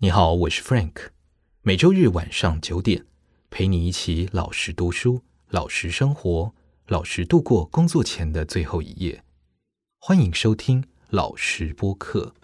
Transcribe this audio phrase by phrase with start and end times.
[0.00, 1.10] 你好，我是 Frank，
[1.62, 3.06] 每周日晚上九点，
[3.48, 6.52] 陪你一起老实读书，老实生活，
[6.88, 9.22] 老实度过工作前的最后一夜。
[10.00, 12.34] 欢迎收听老实播客。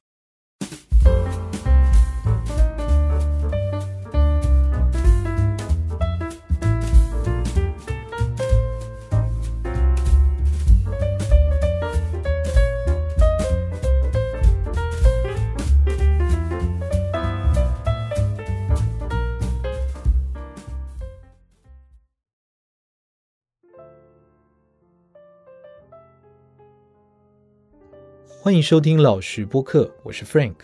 [28.42, 30.54] 欢迎收听老实播客，我是 Frank。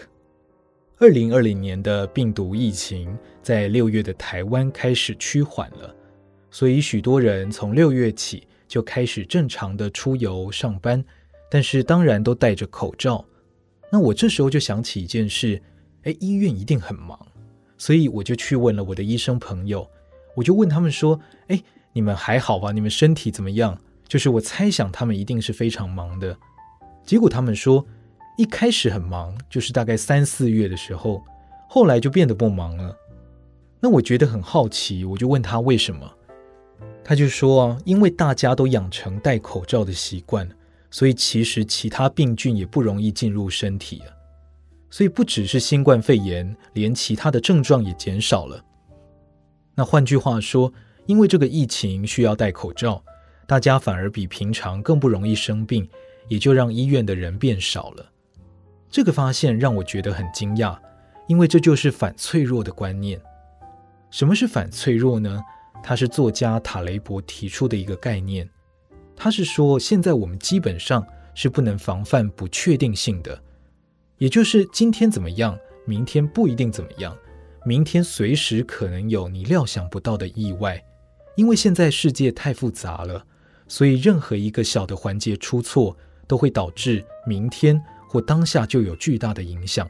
[0.97, 5.95] 二零二零年的病毒疫情在六月的台湾开始趋缓了，
[6.51, 11.05] 所以许多人从六月起就开始正常的出游上班，
[11.51, 13.23] 但是当然都戴着口罩。
[13.93, 15.61] 那我这时候就想起一件事，
[16.05, 17.21] 哎，医院一定很忙，
[17.77, 19.87] 所以我就去问了我的医生朋友，
[20.35, 22.73] 我就问他们说，哎，你们还好吧？
[22.73, 23.79] 你们身体怎么样？
[24.09, 26.35] 就是我猜想他们一定是非常忙的。
[27.07, 27.87] 结果他们说，
[28.37, 31.23] 一开始很忙，就是大概三四月的时候，
[31.69, 32.95] 后来就变得不忙了。
[33.79, 36.11] 那我觉得很好奇，我就问他为什么，
[37.05, 40.49] 他就说啊，因为大家都养成戴口罩的习惯，
[40.91, 44.11] 所以其实其他病菌也不容易进入身体啊。
[44.91, 48.61] 所以不只是新冠肺炎，连其他的症状也减少了。
[49.75, 50.73] 那换句话说，
[51.07, 53.05] 因为这个疫情需要戴口罩，
[53.47, 55.89] 大家反而比平常更不容易生病。
[56.29, 58.13] 也就让医院的人变少了。
[58.91, 60.79] 这个发现让我觉得很惊讶，
[61.27, 63.21] 因为这就是反脆弱的观念。
[64.11, 65.43] 什么是反脆弱呢？
[65.83, 68.49] 它是作家塔雷伯提出的一个概念。
[69.15, 73.41] 他是说，现在我们基本上是不能防范不确定性的，
[74.19, 77.17] 也就是今天怎么样，明天不一定怎么样，
[77.65, 80.83] 明天随时可能有你料想不到的意外。
[81.35, 83.25] 因为现在世界太复杂了，
[83.69, 89.89] 所以任何一个小的环节出错，都会导致明天或当下就有巨大的影响。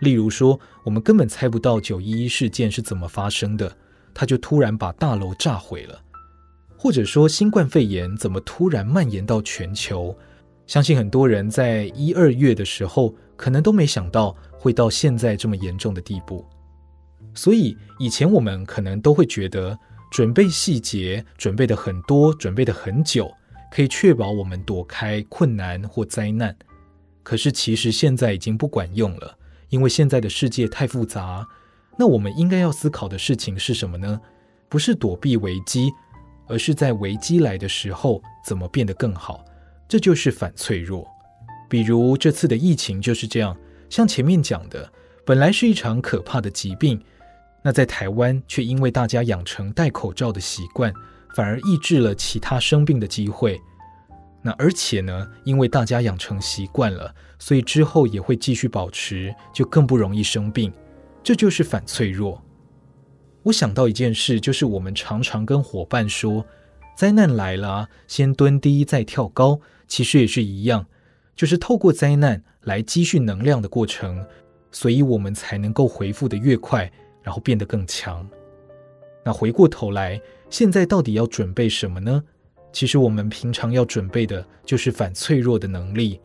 [0.00, 3.76] 例如说，我们根本猜不到九一一事件是怎么发生的，
[4.12, 5.96] 它就突然把大楼炸毁了；
[6.76, 10.16] 或者说，新冠肺炎怎么突然蔓延到全球？
[10.66, 16.44] 相信很多人在一二月的时候，可能都没想到会到现在这么严重的地步。
[17.34, 19.78] 所以，以前我们可能都会觉得
[20.10, 23.30] 准备细节准备的很多，准备的很久。
[23.72, 26.54] 可以确保我们躲开困难或灾难，
[27.22, 29.38] 可是其实现在已经不管用了，
[29.70, 31.48] 因为现在的世界太复杂。
[31.98, 34.20] 那我们应该要思考的事情是什么呢？
[34.68, 35.90] 不是躲避危机，
[36.48, 39.42] 而是在危机来的时候怎么变得更好。
[39.88, 41.08] 这就是反脆弱。
[41.70, 43.56] 比如这次的疫情就是这样，
[43.88, 44.92] 像前面讲的，
[45.24, 47.02] 本来是一场可怕的疾病，
[47.62, 50.92] 那在台湾却因为大家养成戴口罩的习惯。
[51.34, 53.60] 反而抑制了其他生病的机会。
[54.44, 60.72] 那而且呢，因为大家养成习惯了，所以之后也会继续保持，就更不容易生病。
[61.22, 62.42] 这就是反脆弱。
[63.44, 66.44] 我想到一件事，就是我们常常跟伙伴说，
[66.96, 70.86] 灾难来了，先蹲低再跳高，其实也是一样，
[71.36, 74.26] 就是透过灾难来积蓄能量的过程，
[74.72, 76.90] 所以我们才能够恢复得越快，
[77.22, 78.28] 然后变得更强。
[79.24, 80.20] 那回过头来。
[80.52, 82.22] 现在到底要准备什么呢？
[82.74, 86.20] 其实我们平常要准备的就是反脆弱的能力，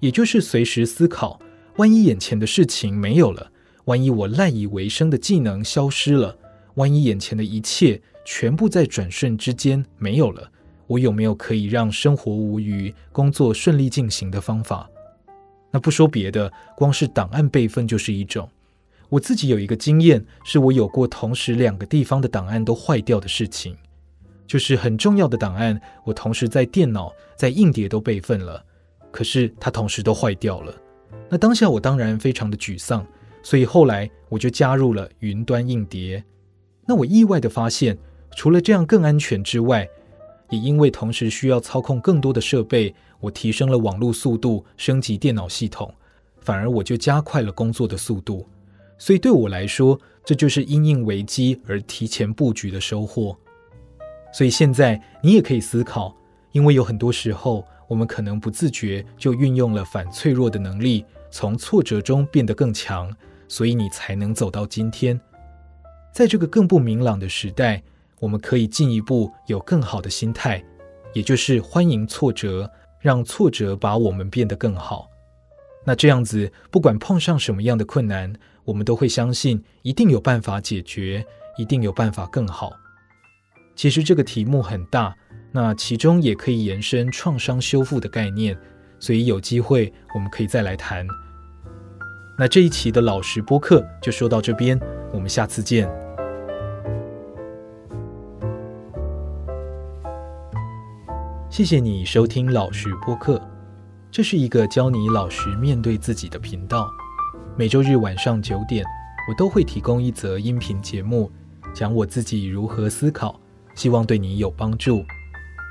[0.00, 1.40] 也就是随时思考：
[1.78, 3.50] 万一眼前的事情没有了，
[3.86, 6.36] 万一我赖以为生的技能消失了，
[6.74, 10.52] 万一眼前的一切全部在转瞬之间没有了，
[10.86, 14.90] 我有没有可以让生活无虞、工作顺利进行的方法？
[15.70, 18.46] 那不说别的，光是档案备份就是一种。
[19.10, 23.76] 我自己有一个经验，是我有过同时两个地方的档案都坏掉的事情，
[24.46, 28.64] 就是很重要的档案，我同时在电脑、在硬碟都备份了，
[29.10, 30.72] 可是它同时都坏掉了。
[31.28, 33.04] 那当下我当然非常的沮丧，
[33.42, 36.22] 所以后来我就加入了云端硬碟。
[36.86, 37.98] 那我意外的发现，
[38.36, 39.88] 除了这样更安全之外，
[40.50, 45.92] 也因为同时需要操控更多的设备，我提升了网络速度，升级电脑系统，
[46.40, 48.46] 反而我就加快了工作的速度。
[49.00, 53.34] 所以对我来说，这就是因应危机而提前布局的收获。
[54.30, 56.14] 所以现在你也可以思考，
[56.52, 63.10] 因为有很多时候我们可能不自觉就运用了反脆弱的能力，从挫折中变得更强，
[63.48, 65.18] 所以你才能走到今天。
[66.12, 67.82] 在这个更不明朗的时代，
[68.18, 70.62] 我们可以进一步有更好的心态，
[71.14, 72.70] 也就是欢迎挫折，
[73.00, 75.09] 让挫折把我们变得更好。
[75.84, 78.32] 那这样子，不管碰上什么样的困难，
[78.64, 81.24] 我们都会相信一定有办法解决，
[81.56, 82.72] 一定有办法更好。
[83.74, 85.16] 其实这个题目很大，
[85.52, 88.56] 那其中也可以延伸创伤修复的概念，
[88.98, 91.06] 所以有机会我们可以再来谈。
[92.38, 94.78] 那这一期的老实播客就说到这边，
[95.12, 95.90] 我们下次见。
[101.48, 103.40] 谢谢你收听老实播客，
[104.12, 106.90] 这是一个教你老实面对自己的频道。
[107.56, 108.84] 每周日晚上九点，
[109.28, 111.30] 我都会提供一则音频节目，
[111.72, 113.38] 讲我自己如何思考，
[113.76, 115.04] 希望对你有帮助。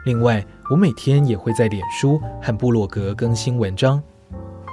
[0.06, 4.02] 另外，我每天也会在脸书和部落格更新文章。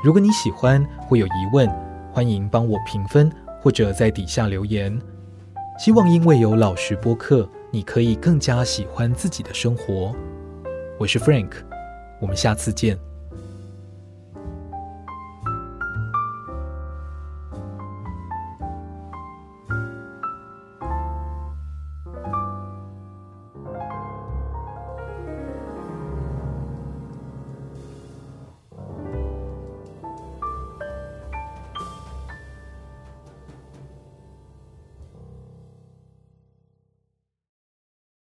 [0.04, 1.68] 如果你喜欢或有疑问，
[2.12, 3.28] 欢迎帮我评分
[3.60, 4.96] 或者在底下留言。
[5.76, 10.14] 希望因为有老实播客，你可以更加喜欢自己的生活。
[11.00, 11.50] 我是 Frank，
[12.20, 12.96] 我们下次见。